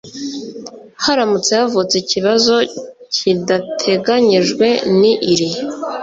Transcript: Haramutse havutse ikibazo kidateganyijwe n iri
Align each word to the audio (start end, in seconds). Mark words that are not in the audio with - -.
Haramutse 1.03 1.51
havutse 1.59 1.95
ikibazo 2.03 2.53
kidateganyijwe 3.13 4.67
n 4.99 5.01
iri 5.31 5.49